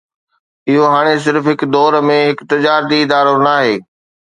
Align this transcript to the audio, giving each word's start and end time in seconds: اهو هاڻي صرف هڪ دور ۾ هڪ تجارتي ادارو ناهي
اهو 0.69 0.85
هاڻي 0.93 1.15
صرف 1.25 1.43
هڪ 1.51 1.59
دور 1.75 1.99
۾ 2.09 2.17
هڪ 2.31 2.49
تجارتي 2.51 2.97
ادارو 3.05 3.39
ناهي 3.47 3.73